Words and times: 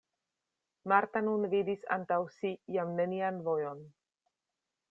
Marta 0.93 1.21
nun 1.27 1.43
vidis 1.51 1.85
antaŭ 1.97 2.19
si 2.39 2.53
jam 2.79 2.97
nenian 3.01 3.41
vojon. 3.51 3.89